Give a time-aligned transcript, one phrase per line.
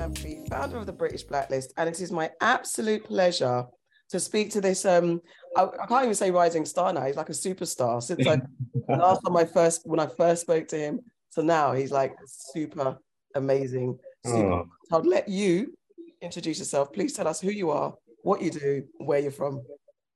[0.00, 3.66] Gyamfi, founder of the British Blacklist, and it is my absolute pleasure
[4.08, 4.84] to speak to this.
[4.84, 5.20] Um,
[5.56, 7.04] I, I can't even say rising star now.
[7.04, 8.40] He's like a superstar since I
[8.88, 11.00] last time I first when I first spoke to him.
[11.28, 12.98] So now he's like super
[13.34, 13.98] amazing.
[14.24, 14.52] Super.
[14.52, 14.68] Oh.
[14.90, 15.76] I'll let you
[16.22, 16.92] introduce yourself.
[16.92, 19.62] Please tell us who you are, what you do, where you're from.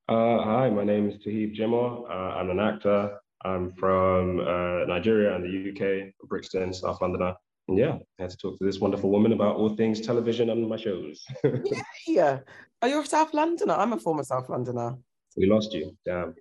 [0.08, 2.08] Uh, hi, my name is Toheeb Jimoh.
[2.08, 3.18] Uh, I'm an actor.
[3.44, 7.34] I'm from uh, Nigeria and the UK, Brixton, South Londoner.
[7.68, 10.76] Yeah, I had to talk to this wonderful woman about all things television and my
[10.76, 11.24] shows.
[11.44, 12.38] yeah, yeah.
[12.82, 13.74] Are you a South Londoner?
[13.74, 14.96] I'm a former South Londoner.
[15.36, 15.96] We lost you.
[16.04, 16.34] Damn.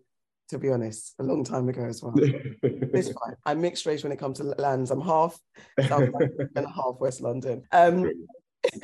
[0.50, 2.14] To be honest, a long time ago as well.
[2.18, 3.36] it's fine.
[3.46, 4.92] I'm mixed race when it comes to lands.
[4.92, 5.40] I'm half
[5.88, 7.64] South London and half West London.
[7.72, 8.12] Um,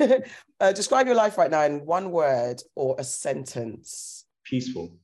[0.60, 4.24] uh, describe your life right now in one word or a sentence.
[4.44, 4.96] Peaceful.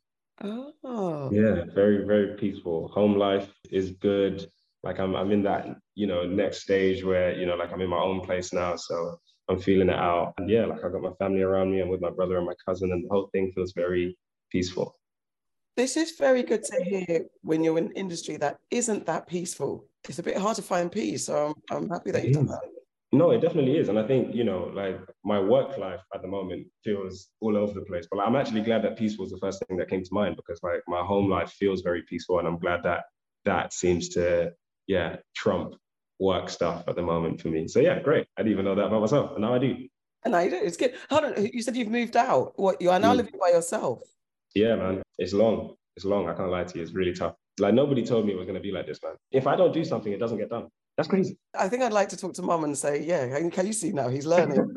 [0.42, 1.30] Oh.
[1.32, 2.88] Yeah, very, very peaceful.
[2.88, 4.46] Home life is good.
[4.86, 7.90] Like I'm I'm in that, you know, next stage where, you know, like I'm in
[7.90, 8.76] my own place now.
[8.76, 10.34] So I'm feeling it out.
[10.38, 11.80] And yeah, like I got my family around me.
[11.80, 14.16] I'm with my brother and my cousin, and the whole thing feels very
[14.50, 14.96] peaceful.
[15.76, 19.86] This is very good to hear when you're in an industry that isn't that peaceful.
[20.08, 21.26] It's a bit hard to find peace.
[21.26, 22.60] So I'm, I'm happy that you've done that.
[23.12, 23.88] No, it definitely is.
[23.88, 27.74] And I think, you know, like my work life at the moment feels all over
[27.74, 28.06] the place.
[28.10, 30.60] But I'm actually glad that peace was the first thing that came to mind because
[30.62, 32.38] like my home life feels very peaceful.
[32.38, 33.04] And I'm glad that
[33.44, 34.52] that seems to,
[34.86, 35.74] yeah, trump
[36.18, 37.68] work stuff at the moment for me.
[37.68, 38.26] So yeah, great.
[38.36, 39.32] I didn't even know that about myself.
[39.32, 39.88] And now I do.
[40.24, 40.56] And now you do.
[40.56, 40.94] It's good.
[41.10, 41.46] Hold on.
[41.52, 42.52] You said you've moved out.
[42.56, 43.18] What you are now mm.
[43.18, 44.02] living by yourself?
[44.54, 45.02] Yeah, man.
[45.18, 45.74] It's long.
[45.96, 46.28] It's long.
[46.28, 46.82] I can't lie to you.
[46.82, 47.34] It's really tough.
[47.58, 49.14] Like nobody told me it was going to be like this, man.
[49.30, 50.68] If I don't do something, it doesn't get done.
[50.96, 51.36] That's crazy.
[51.58, 54.08] I think I'd like to talk to mom and say, yeah, can you see now?
[54.08, 54.66] He's learning.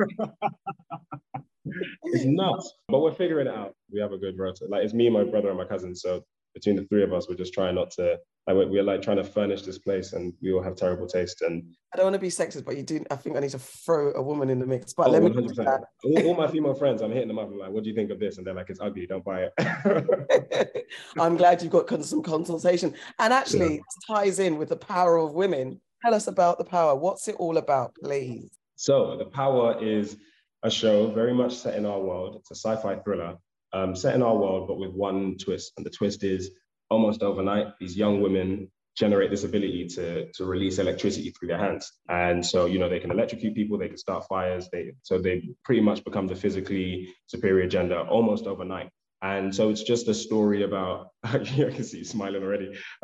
[2.04, 3.74] it's nuts, but we're figuring it out.
[3.92, 4.66] We have a good rota.
[4.70, 5.96] Like it's me, and my brother, and my cousin.
[5.96, 8.18] So between the three of us, we're just trying not to.
[8.48, 11.42] Like we're, we're like trying to furnish this place, and we all have terrible taste.
[11.42, 13.04] And I don't want to be sexist, but you do.
[13.12, 14.94] I think I need to throw a woman in the mix.
[14.94, 15.30] But oh, let me.
[15.32, 17.48] All, all, my female friends, I'm hitting them up.
[17.48, 19.06] I'm like, "What do you think of this?" And they're like, "It's ugly.
[19.06, 20.88] Don't buy it."
[21.20, 24.16] I'm glad you've got some consultation, and actually yeah.
[24.16, 26.96] ties in with the power of women Tell us about The Power.
[26.96, 28.50] What's it all about, please?
[28.76, 30.16] So, The Power is
[30.64, 32.38] a show very much set in our world.
[32.38, 33.38] It's a sci fi thriller
[33.74, 35.74] um, set in our world, but with one twist.
[35.78, 36.52] And the twist is
[36.90, 41.90] almost overnight, these young women generate this ability to, to release electricity through their hands.
[42.10, 44.68] And so, you know, they can electrocute people, they can start fires.
[44.72, 48.90] They, so they pretty much become the physically superior gender almost overnight.
[49.22, 52.78] And so it's just a story about, I can see you smiling already.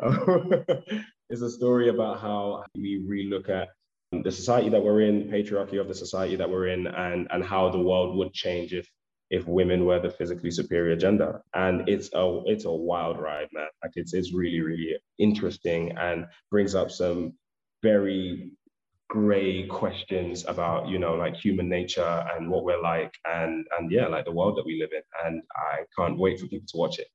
[1.30, 3.68] it's a story about how we relook at
[4.22, 7.70] the society that we're in, patriarchy of the society that we're in, and, and how
[7.70, 8.88] the world would change if
[9.30, 11.42] if women were the physically superior gender.
[11.54, 13.68] And it's a it's a wild ride, man.
[13.82, 17.34] Like it's it's really, really interesting and brings up some
[17.82, 18.52] very
[19.08, 24.06] gray questions about you know like human nature and what we're like and and yeah
[24.08, 26.98] like the world that we live in and i can't wait for people to watch
[26.98, 27.06] it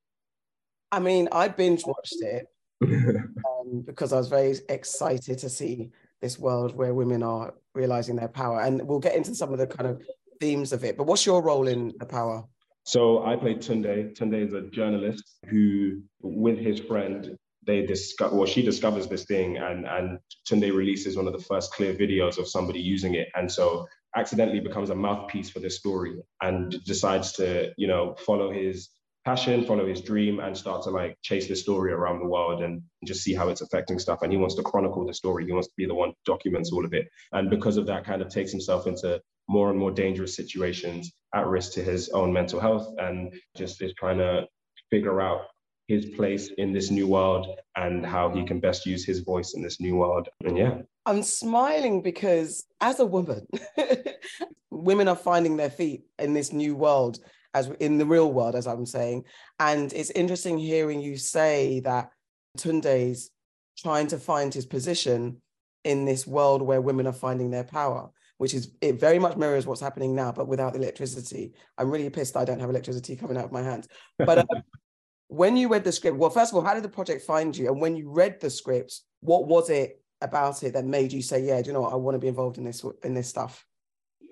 [0.94, 2.48] i mean i binge watched it
[2.82, 8.30] um, because i was very excited to see this world where women are realizing their
[8.30, 10.02] power and we'll get into some of the kind of
[10.42, 12.44] themes of it but what's your role in the power?
[12.84, 14.16] So I played Tunde.
[14.18, 17.38] Tunde is a journalist who, with his friend,
[17.68, 20.20] they discover well she discovers this thing and and
[20.50, 23.28] Tunde releases one of the first clear videos of somebody using it.
[23.36, 28.52] And so accidentally becomes a mouthpiece for this story and decides to you know follow
[28.52, 28.90] his
[29.24, 32.82] passion follow his dream and start to like chase this story around the world and
[33.06, 34.24] just see how it's affecting stuff.
[34.24, 35.46] And he wants to chronicle the story.
[35.46, 37.08] He wants to be the one who documents all of it.
[37.32, 41.46] And because of that kind of takes himself into more and more dangerous situations at
[41.46, 44.48] risk to his own mental health and just is trying to
[44.90, 45.42] figure out
[45.90, 49.62] his place in this new world and how he can best use his voice in
[49.62, 50.30] this new world.
[50.46, 50.78] And yeah.
[51.06, 53.46] I'm smiling because as a woman,
[54.72, 57.20] women are finding their feet in this new world
[57.54, 59.26] as in the real world, as I'm saying.
[59.60, 62.12] And it's interesting hearing you say that
[62.58, 63.30] Tunde's
[63.78, 65.42] trying to find his position
[65.84, 68.10] in this world where women are finding their power,
[68.42, 71.54] which is it very much mirrors what's happening now, but without electricity.
[71.78, 73.88] I'm really pissed I don't have electricity coming out of my hands.
[74.18, 74.48] But um,
[75.28, 77.68] when you read the script, well, first of all, how did the project find you?
[77.68, 81.44] And when you read the script, what was it about it that made you say,
[81.44, 81.94] "Yeah, do you know what?
[81.94, 83.64] I want to be involved in this in this stuff"?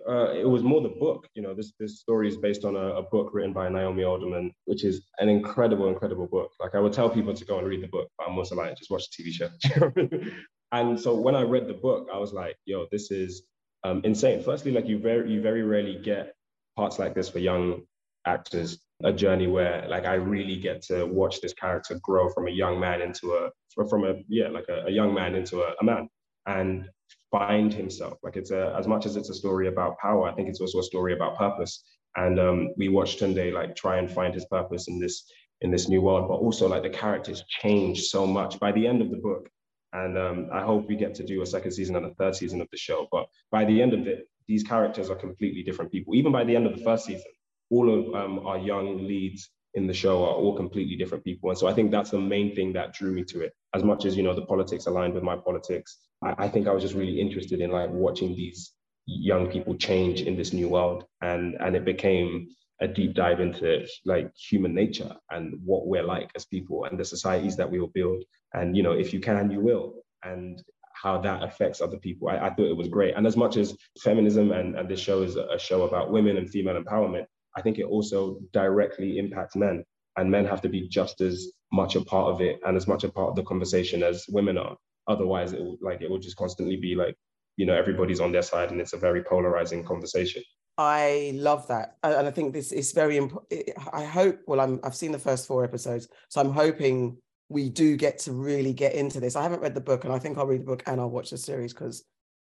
[0.09, 1.27] Uh, it was more the book.
[1.35, 4.51] You know, this this story is based on a, a, book written by Naomi Alderman,
[4.65, 6.49] which is an incredible, incredible book.
[6.59, 8.75] Like I would tell people to go and read the book, but I'm also like,
[8.75, 10.31] just watch the TV show.
[10.71, 13.43] and so when I read the book, I was like, "Yo, this is
[13.83, 16.33] um, insane." Firstly, like you very you very rarely get
[16.75, 17.81] parts like this for young
[18.25, 22.51] actors a journey where like I really get to watch this character grow from a
[22.51, 23.49] young man into a
[23.89, 26.09] from a yeah like a, a young man into a, a, man
[26.47, 26.89] and
[27.31, 28.17] find himself.
[28.23, 30.79] Like it's a, as much as it's a story about power, I think it's also
[30.79, 31.83] a story about purpose.
[32.17, 35.23] And um, we watched Tunde like try and find his purpose in this
[35.61, 39.01] in this new world, but also like the characters change so much by the end
[39.01, 39.49] of the book.
[39.93, 42.61] And um, I hope we get to do a second season and a third season
[42.61, 43.07] of the show.
[43.11, 46.15] But by the end of it, these characters are completely different people.
[46.15, 47.31] Even by the end of the first season,
[47.69, 51.49] all of um, our young leads in the show are all completely different people.
[51.49, 53.53] And so I think that's the main thing that drew me to it.
[53.75, 56.71] As much as, you know, the politics aligned with my politics, I, I think I
[56.71, 58.71] was just really interested in like watching these
[59.05, 61.05] young people change in this new world.
[61.21, 62.49] And, and it became
[62.81, 67.05] a deep dive into like human nature and what we're like as people and the
[67.05, 68.23] societies that we will build.
[68.53, 69.95] And, you know, if you can, you will.
[70.23, 70.61] And
[70.93, 72.29] how that affects other people.
[72.29, 73.15] I, I, thought it was great.
[73.15, 76.49] And as much as feminism and, and this show is a show about women and
[76.49, 79.83] female empowerment, I think it also directly impacts men.
[80.17, 83.03] And men have to be just as much a part of it and as much
[83.03, 84.75] a part of the conversation as women are.
[85.07, 87.15] Otherwise, it will, like it will just constantly be like,
[87.55, 90.43] you know, everybody's on their side and it's a very polarizing conversation.
[90.79, 93.69] I love that, and I think this is very important.
[93.91, 94.39] I hope.
[94.47, 94.79] Well, I'm.
[94.81, 97.17] I've seen the first four episodes, so I'm hoping
[97.49, 99.35] we do get to really get into this.
[99.35, 101.31] I haven't read the book, and I think I'll read the book and I'll watch
[101.31, 102.05] the series because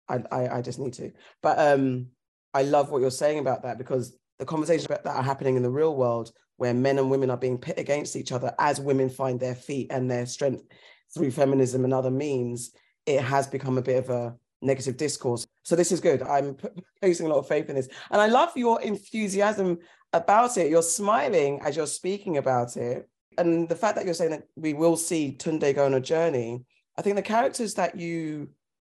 [0.08, 1.12] I, I, I just need to.
[1.42, 2.06] But um,
[2.54, 5.70] I love what you're saying about that because the conversations that are happening in the
[5.70, 9.38] real world, where men and women are being pit against each other as women find
[9.38, 10.64] their feet and their strength
[11.12, 12.70] through feminism and other means,
[13.04, 15.46] it has become a bit of a negative discourse.
[15.62, 16.22] So this is good.
[16.22, 16.56] I'm
[17.00, 17.88] placing a lot of faith in this.
[18.10, 19.78] And I love your enthusiasm
[20.12, 20.70] about it.
[20.70, 23.08] You're smiling as you're speaking about it.
[23.36, 26.64] And the fact that you're saying that we will see Tunde go on a journey,
[26.96, 28.48] I think the characters that you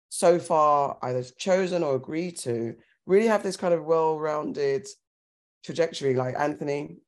[0.08, 2.74] so far either chosen or agreed to
[3.06, 4.86] really have this kind of well-rounded
[5.64, 6.98] trajectory, like Anthony,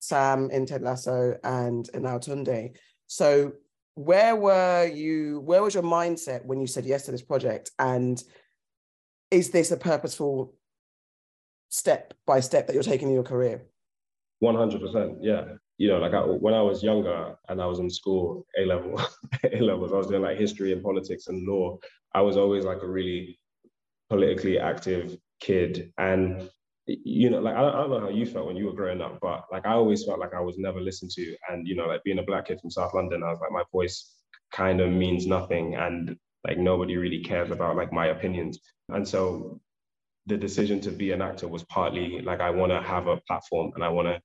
[0.00, 2.76] Sam in Ted Lasso, and, and now Tunde.
[3.06, 3.52] So
[3.94, 7.70] where were you where was your mindset when you said yes to this project?
[7.78, 8.22] And
[9.30, 10.54] is this a purposeful
[11.68, 13.62] step by step that you're taking in your career?
[14.42, 15.44] 100% yeah.
[15.78, 19.00] You know like I, when i was younger and i was in school a level
[19.52, 21.76] a levels i was doing like history and politics and law
[22.14, 23.40] i was always like a really
[24.12, 25.92] politically active kid.
[25.96, 26.48] And
[26.86, 29.00] you know, like I don't, I don't, know how you felt when you were growing
[29.00, 31.36] up, but like I always felt like I was never listened to.
[31.48, 33.64] And you know, like being a black kid from South London, I was like, my
[33.70, 34.16] voice
[34.52, 38.58] kind of means nothing, and like nobody really cares about like my opinions.
[38.88, 39.60] And so,
[40.26, 43.72] the decision to be an actor was partly like I want to have a platform
[43.74, 44.20] and I want to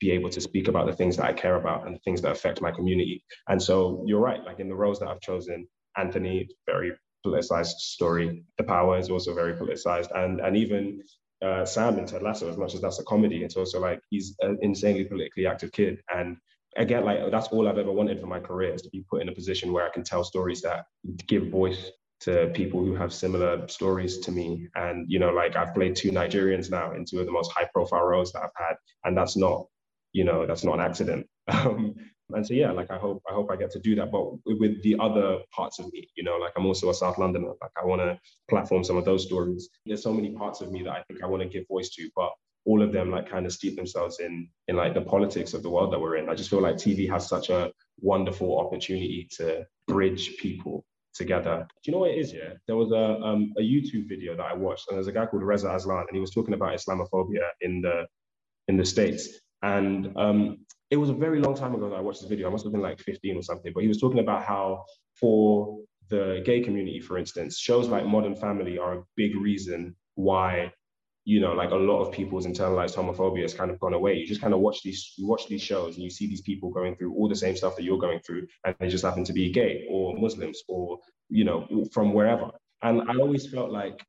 [0.00, 2.30] be able to speak about the things that I care about and the things that
[2.30, 3.24] affect my community.
[3.48, 4.44] And so, you're right.
[4.44, 5.66] Like in the roles that I've chosen,
[5.96, 6.92] Anthony, very
[7.26, 8.44] politicized story.
[8.56, 11.02] The Power is also very politicized, and and even
[11.44, 14.34] uh, Sam in Ted Lasso, as much as that's a comedy, it's also like he's
[14.40, 16.00] an insanely politically active kid.
[16.14, 16.36] And
[16.76, 19.28] again, like that's all I've ever wanted for my career is to be put in
[19.28, 20.86] a position where I can tell stories that
[21.26, 21.90] give voice
[22.20, 24.68] to people who have similar stories to me.
[24.74, 27.68] And, you know, like I've played two Nigerians now in two of the most high
[27.72, 28.76] profile roles that I've had.
[29.04, 29.66] And that's not,
[30.12, 31.26] you know, that's not an accident.
[31.50, 31.94] Um,
[32.34, 34.82] and so yeah like i hope i hope i get to do that but with
[34.82, 37.84] the other parts of me you know like i'm also a south londoner like i
[37.84, 41.02] want to platform some of those stories there's so many parts of me that i
[41.08, 42.30] think i want to give voice to but
[42.64, 45.70] all of them like kind of steep themselves in in like the politics of the
[45.70, 49.64] world that we're in i just feel like tv has such a wonderful opportunity to
[49.86, 50.84] bridge people
[51.18, 51.66] together.
[51.82, 52.32] Do you know what it is?
[52.32, 55.26] Yeah, there was a um, a YouTube video that I watched, and there's a guy
[55.26, 58.06] called Reza Aslan, and he was talking about Islamophobia in the
[58.68, 59.28] in the states.
[59.62, 60.58] And um,
[60.90, 62.48] it was a very long time ago that I watched this video.
[62.48, 65.78] I must have been like 15 or something, but he was talking about how for
[66.08, 70.72] the gay community, for instance, shows like Modern Family are a big reason why,
[71.24, 74.14] you know, like a lot of people's internalized homophobia has kind of gone away.
[74.14, 76.70] You just kind of watch these, you watch these shows and you see these people
[76.70, 79.32] going through all the same stuff that you're going through, and they just happen to
[79.34, 82.50] be gay or Muslims or, you know, from wherever.
[82.82, 84.00] And I always felt like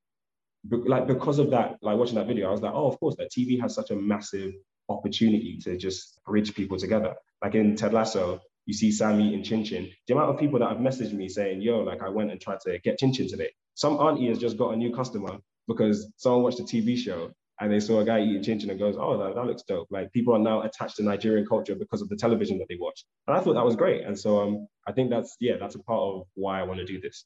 [0.86, 3.32] like because of that, like watching that video, I was like, oh, of course, that
[3.32, 4.54] TV has such a massive
[4.89, 7.15] opportunity to just bridge people together.
[7.41, 9.89] Like in Ted Lasso, you see Sammy eating chin chin.
[10.08, 12.60] The amount of people that have messaged me saying, yo, like I went and tried
[12.62, 13.50] to get chin chin today.
[13.75, 17.72] Some auntie has just got a new customer because someone watched a TV show and
[17.72, 19.88] they saw a guy eating chin chin and goes, oh, that, that looks dope.
[19.89, 23.05] Like people are now attached to Nigerian culture because of the television that they watch.
[23.27, 24.03] And I thought that was great.
[24.05, 26.86] And so um, I think that's, yeah, that's a part of why I want to
[26.86, 27.25] do this.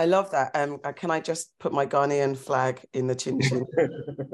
[0.00, 0.50] I love that.
[0.54, 3.66] Um, uh, can I just put my Ghanaian flag in the chin chin?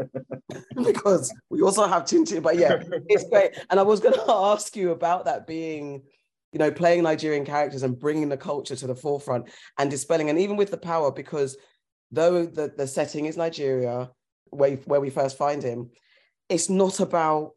[0.77, 3.59] because we also have chin chin, but yeah, it's great.
[3.69, 6.05] And I was going to ask you about that being,
[6.53, 10.39] you know, playing Nigerian characters and bringing the culture to the forefront and dispelling, and
[10.39, 11.57] even with the power, because
[12.13, 14.13] though the, the setting is Nigeria,
[14.51, 15.91] where, where we first find him,
[16.49, 17.55] it's not about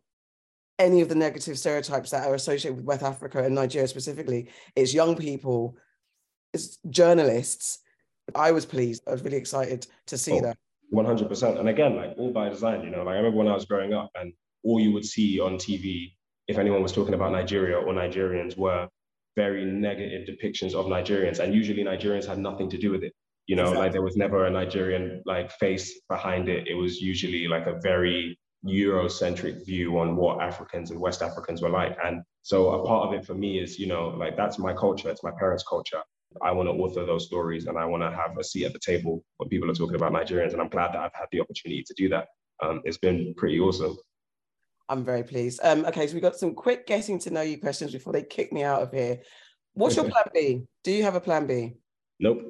[0.80, 4.50] any of the negative stereotypes that are associated with West Africa and Nigeria specifically.
[4.76, 5.78] It's young people,
[6.56, 7.82] it's journalists
[8.36, 9.04] I was pleased.
[9.08, 10.58] I was really excited to see oh, that.
[10.94, 11.60] 100%.
[11.60, 13.94] And again, like all by design, you know, like I remember when I was growing
[13.94, 14.34] up and
[14.64, 16.14] all you would see on TV,
[16.48, 18.88] if anyone was talking about Nigeria or Nigerians, were
[19.36, 21.40] very negative depictions of Nigerians.
[21.40, 23.14] And usually Nigerians had nothing to do with it.
[23.46, 23.84] You know, exactly.
[23.84, 26.68] like there was never a Nigerian like face behind it.
[26.68, 31.70] It was usually like a very Eurocentric view on what Africans and West Africans were
[31.70, 31.98] like.
[32.04, 35.10] And so a part of it for me is, you know, like that's my culture,
[35.10, 36.02] it's my parents' culture.
[36.42, 38.80] I want to author those stories and I want to have a seat at the
[38.80, 40.54] table when people are talking about Nigerians.
[40.54, 42.28] And I'm glad that I've had the opportunity to do that.
[42.62, 43.98] Um, it's been pretty awesome.
[44.90, 45.60] I'm very pleased.
[45.64, 48.52] Um, okay, so we got some quick getting to know you questions before they kick
[48.52, 49.20] me out of here.
[49.74, 50.64] What's your plan B?
[50.84, 51.76] Do you have a plan B?
[52.20, 52.42] Nope.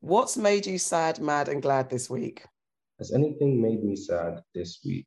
[0.00, 2.44] What's made you sad, mad, and glad this week?
[2.98, 5.06] Has anything made me sad this week?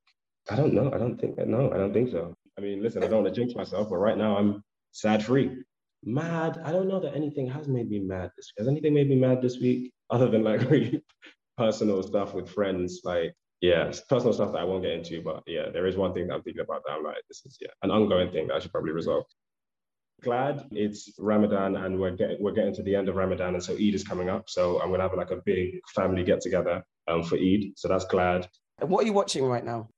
[0.49, 0.91] I don't know.
[0.93, 2.33] I don't think no, I don't think so.
[2.57, 5.63] I mean, listen, I don't want to jinx myself, but right now I'm sad free.
[6.03, 6.59] Mad.
[6.63, 8.59] I don't know that anything has made me mad this week.
[8.59, 11.03] Has anything made me mad this week other than like really
[11.57, 13.01] personal stuff with friends?
[13.03, 16.27] Like, yeah, personal stuff that I won't get into, but yeah, there is one thing
[16.27, 18.59] that I'm thinking about that I'm like, this is yeah, an ongoing thing that I
[18.59, 19.25] should probably resolve.
[20.23, 23.73] Glad it's Ramadan and we're getting we're getting to the end of Ramadan and so
[23.73, 24.49] Eid is coming up.
[24.49, 27.73] So I'm gonna have like a big family get together um, for Eid.
[27.75, 28.47] So that's glad.
[28.79, 29.89] And what are you watching right now?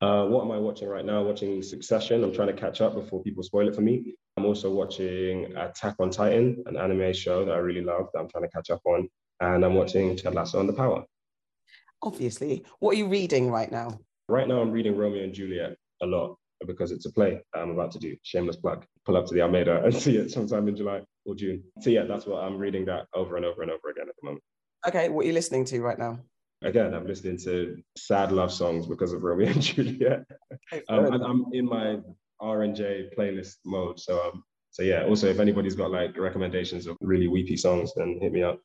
[0.00, 1.22] Uh, what am I watching right now?
[1.22, 2.24] Watching Succession.
[2.24, 4.14] I'm trying to catch up before people spoil it for me.
[4.36, 8.28] I'm also watching Attack on Titan, an anime show that I really love that I'm
[8.28, 9.08] trying to catch up on.
[9.40, 11.04] And I'm watching Ted Lasso on the Power.
[12.02, 12.64] Obviously.
[12.80, 13.98] What are you reading right now?
[14.28, 16.36] Right now, I'm reading Romeo and Juliet a lot
[16.66, 18.16] because it's a play I'm about to do.
[18.22, 18.84] Shameless plug.
[19.04, 21.62] Pull up to the Almeida and see it sometime in July or June.
[21.80, 24.26] So yeah, that's what I'm reading that over and over and over again at the
[24.26, 24.42] moment.
[24.86, 26.18] Okay, what are you listening to right now?
[26.62, 30.24] Again, I'm listening to sad love songs because of Romeo and Juliet.
[30.88, 31.98] um, and I'm in my
[32.40, 33.98] R and J playlist mode.
[34.00, 34.42] So um,
[34.74, 35.04] so yeah.
[35.04, 38.60] Also, if anybody's got like recommendations of really weepy songs, then hit me up.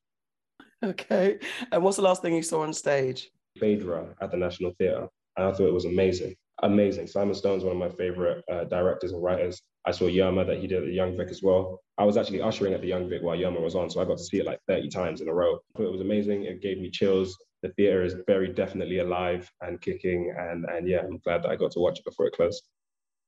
[0.83, 1.37] Okay.
[1.71, 3.29] And what's the last thing you saw on stage?
[3.59, 5.07] Phaedra at the National Theatre,
[5.37, 6.35] and I thought it was amazing.
[6.63, 7.07] Amazing.
[7.07, 9.61] Simon Stone's one of my favorite uh, directors and writers.
[9.85, 11.79] I saw Yerma that he did at the Young Vic as well.
[11.97, 14.17] I was actually ushering at the Young Vic while Yerma was on, so I got
[14.17, 15.59] to see it like 30 times in a row.
[15.77, 16.43] Thought it was amazing.
[16.43, 17.37] It gave me chills.
[17.61, 21.55] The theater is very definitely alive and kicking, and and yeah, I'm glad that I
[21.55, 22.63] got to watch it before it closed.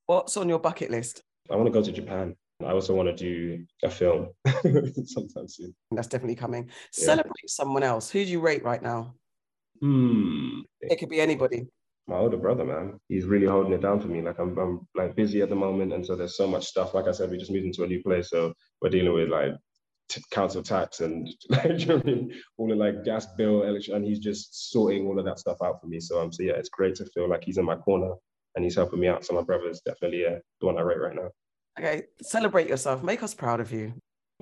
[0.06, 1.22] What's on your bucket list?
[1.50, 2.36] I want to go to Japan.
[2.64, 4.28] I also want to do a film
[5.06, 5.74] sometime soon.
[5.90, 6.66] That's definitely coming.
[6.96, 7.04] Yeah.
[7.06, 8.10] Celebrate someone else.
[8.10, 9.14] Who do you rate right now?
[9.80, 10.60] Hmm.
[10.80, 11.66] It could be anybody
[12.06, 12.98] my older brother, man.
[13.08, 14.22] He's really holding it down for me.
[14.22, 16.94] Like I'm, I'm like busy at the moment, and so there's so much stuff.
[16.94, 19.52] Like I said, we just moved into a new place, so we're dealing with like
[20.08, 22.32] t- council tax and like you know I mean?
[22.58, 25.80] all the like gas bill, electric, and he's just sorting all of that stuff out
[25.80, 26.00] for me.
[26.00, 28.14] So I'm, um, so yeah, it's great to feel like he's in my corner
[28.54, 29.24] and he's helping me out.
[29.24, 31.30] So my brother's definitely yeah, the one I rate right now.
[31.78, 33.02] Okay, celebrate yourself.
[33.02, 33.94] Make us proud of you.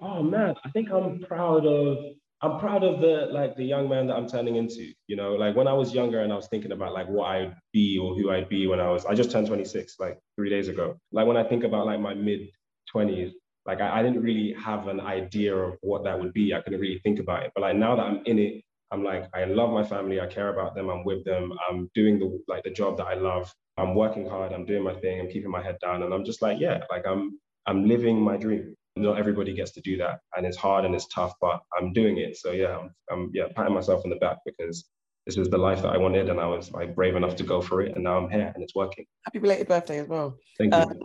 [0.02, 1.98] Oh man, I think I'm proud of
[2.42, 4.92] I'm proud of the like the young man that I'm turning into.
[5.06, 7.54] You know, like when I was younger and I was thinking about like what I'd
[7.72, 10.68] be or who I'd be when I was I just turned 26 like three days
[10.68, 10.96] ago.
[11.12, 12.48] Like when I think about like my mid
[12.94, 13.32] 20s,
[13.66, 16.54] like I, I didn't really have an idea of what that would be.
[16.54, 17.52] I couldn't really think about it.
[17.54, 20.20] But like now that I'm in it, I'm like I love my family.
[20.20, 20.90] I care about them.
[20.90, 21.52] I'm with them.
[21.68, 23.52] I'm doing the like the job that I love.
[23.76, 24.52] I'm working hard.
[24.52, 25.20] I'm doing my thing.
[25.20, 28.36] I'm keeping my head down, and I'm just like yeah, like I'm I'm living my
[28.36, 31.92] dream not everybody gets to do that and it's hard and it's tough but i'm
[31.92, 34.88] doing it so yeah i'm, I'm yeah patting myself on the back because
[35.26, 37.60] this was the life that i wanted and i was like brave enough to go
[37.60, 40.74] for it and now i'm here and it's working happy belated birthday as well thank
[40.74, 41.00] you um,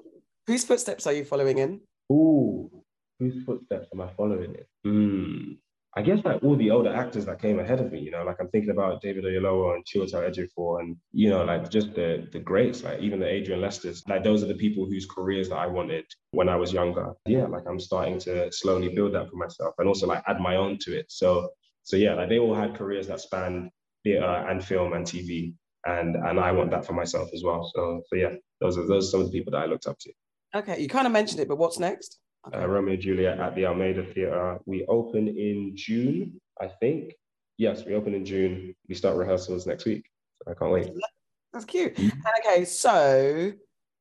[0.47, 2.69] whose footsteps are you following in Ooh,
[3.19, 5.57] whose footsteps am i following in mm.
[5.97, 8.35] I guess like all the older actors that came ahead of me, you know, like
[8.41, 12.39] I'm thinking about David Oyelowo and Chiwetel Ejiofor and, you know, like just the the
[12.39, 15.67] greats, like even the Adrian Lesters, like those are the people whose careers that I
[15.67, 17.13] wanted when I was younger.
[17.25, 20.57] Yeah, like I'm starting to slowly build that for myself and also like add my
[20.57, 21.05] own to it.
[21.09, 21.49] So,
[21.83, 23.69] so yeah, like they all had careers that spanned
[24.03, 25.53] theater and film and TV.
[25.85, 27.71] And and I want that for myself as well.
[27.73, 29.97] So so yeah, those are those are some of the people that I looked up
[29.99, 30.11] to.
[30.55, 32.19] Okay, you kind of mentioned it, but what's next?
[32.47, 32.63] Okay.
[32.63, 34.59] uh, Romeo and Juliet at the Almeida Theatre.
[34.65, 37.13] We open in June, I think.
[37.57, 38.75] Yes, we open in June.
[38.87, 40.05] We start rehearsals next week.
[40.43, 40.89] So I can't wait.
[41.53, 41.95] That's cute.
[41.95, 42.19] Mm-hmm.
[42.39, 43.53] Okay, so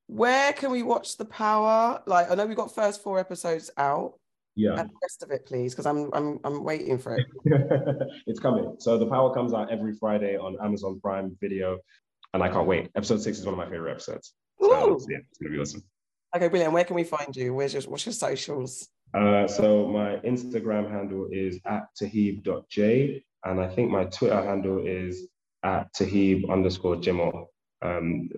[0.07, 2.03] where can we watch the power?
[2.07, 4.15] Like, I know we've got first four episodes out.
[4.57, 4.79] Yeah.
[4.79, 7.27] And the rest of it, please, because I'm I'm I'm waiting for it.
[8.27, 8.77] it's coming.
[8.79, 11.79] So the power comes out every Friday on Amazon Prime Video,
[12.33, 12.89] and I can't wait.
[12.95, 14.35] Episode six is one of my favorite episodes.
[14.61, 15.83] So, so yeah, it's gonna be awesome.
[16.35, 16.73] Okay, brilliant.
[16.73, 17.55] Where can we find you?
[17.55, 18.89] Where's your what's your socials?
[19.15, 25.29] Uh, so my Instagram handle is at toheeb.j, and I think my Twitter handle is
[25.63, 27.47] at toheeb underscore jimoh.
[27.83, 28.29] Um,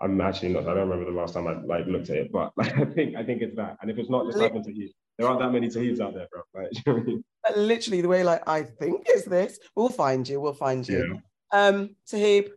[0.00, 0.64] I'm actually not.
[0.64, 3.16] I don't remember the last time I like looked at it, but like, I think
[3.16, 3.78] I think it's that.
[3.80, 4.90] And if it's not, just type in Toheeb.
[5.18, 6.42] There aren't that many Toheebs out there, bro.
[6.86, 9.58] Like, But literally the way like I think is this.
[9.74, 10.40] We'll find you.
[10.40, 11.20] We'll find you.
[11.52, 11.66] Yeah.
[11.66, 12.50] Um, Sahib,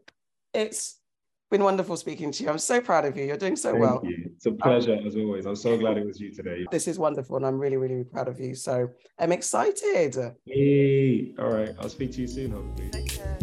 [0.54, 1.00] it's
[1.54, 2.50] been wonderful speaking to you.
[2.50, 3.26] I'm so proud of you.
[3.26, 4.02] You're doing so Thank well.
[4.04, 4.32] You.
[4.36, 5.46] It's a pleasure um, as always.
[5.46, 6.66] I'm so glad it was you today.
[6.72, 8.56] This is wonderful, and I'm really, really proud of you.
[8.56, 10.16] So I'm excited.
[10.48, 11.76] Hey, all right.
[11.80, 13.43] I'll speak to you soon, hopefully.